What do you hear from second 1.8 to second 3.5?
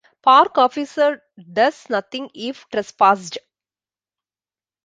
nothing if trespassed.